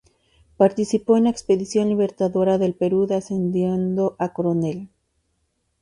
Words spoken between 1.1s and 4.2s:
en la Expedición Libertadora del Perú de ascendiendo